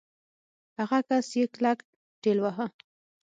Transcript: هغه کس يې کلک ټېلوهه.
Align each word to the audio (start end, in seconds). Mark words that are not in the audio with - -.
هغه 0.77 0.99
کس 1.07 1.27
يې 1.39 1.45
کلک 1.53 1.79
ټېلوهه. 2.21 2.67